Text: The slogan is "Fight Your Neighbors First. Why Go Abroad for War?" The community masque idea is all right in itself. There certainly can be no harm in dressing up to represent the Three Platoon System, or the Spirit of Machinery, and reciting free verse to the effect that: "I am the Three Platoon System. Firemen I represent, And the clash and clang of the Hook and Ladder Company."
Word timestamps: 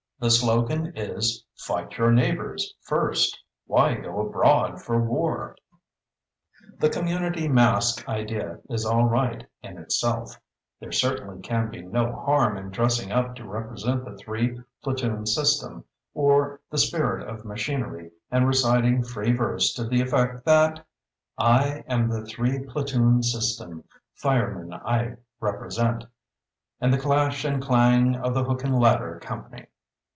The 0.19 0.29
slogan 0.29 0.95
is 0.95 1.43
"Fight 1.55 1.97
Your 1.97 2.11
Neighbors 2.11 2.75
First. 2.83 3.39
Why 3.65 3.95
Go 3.95 4.19
Abroad 4.27 4.79
for 4.79 5.01
War?" 5.01 5.55
The 6.77 6.91
community 6.91 7.47
masque 7.47 8.07
idea 8.07 8.59
is 8.69 8.85
all 8.85 9.05
right 9.05 9.43
in 9.63 9.79
itself. 9.79 10.39
There 10.79 10.91
certainly 10.91 11.41
can 11.41 11.71
be 11.71 11.81
no 11.81 12.11
harm 12.11 12.55
in 12.55 12.69
dressing 12.69 13.11
up 13.11 13.33
to 13.37 13.47
represent 13.49 14.05
the 14.05 14.15
Three 14.15 14.59
Platoon 14.83 15.25
System, 15.25 15.85
or 16.13 16.59
the 16.69 16.77
Spirit 16.77 17.27
of 17.27 17.43
Machinery, 17.43 18.11
and 18.29 18.47
reciting 18.47 19.03
free 19.03 19.31
verse 19.31 19.73
to 19.73 19.85
the 19.85 20.01
effect 20.01 20.45
that: 20.45 20.85
"I 21.39 21.83
am 21.87 22.07
the 22.09 22.27
Three 22.27 22.59
Platoon 22.59 23.23
System. 23.23 23.83
Firemen 24.13 24.71
I 24.71 25.15
represent, 25.39 26.05
And 26.79 26.93
the 26.93 26.99
clash 26.99 27.43
and 27.43 27.59
clang 27.59 28.15
of 28.17 28.35
the 28.35 28.43
Hook 28.43 28.63
and 28.63 28.79
Ladder 28.79 29.17
Company." 29.19 29.65